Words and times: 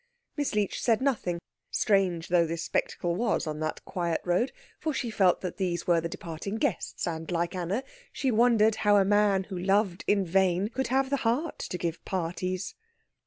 Miss 0.35 0.55
Leech 0.55 0.81
said 0.81 0.99
nothing, 0.99 1.37
strange 1.69 2.29
though 2.29 2.47
this 2.47 2.63
spectacle 2.63 3.15
was 3.15 3.45
on 3.45 3.59
that 3.59 3.85
quiet 3.85 4.19
road, 4.23 4.51
for 4.79 4.95
she 4.95 5.11
felt 5.11 5.41
that 5.41 5.57
these 5.57 5.85
were 5.85 6.01
the 6.01 6.09
departing 6.09 6.55
guests, 6.55 7.05
and, 7.07 7.29
like 7.31 7.53
Anna, 7.53 7.83
she 8.11 8.31
wondered 8.31 8.77
how 8.77 8.97
a 8.97 9.05
man 9.05 9.43
who 9.43 9.59
loved 9.59 10.03
in 10.07 10.25
vain 10.25 10.69
could 10.69 10.87
have 10.87 11.11
the 11.11 11.17
heart 11.17 11.59
to 11.59 11.77
give 11.77 12.03
parties. 12.03 12.73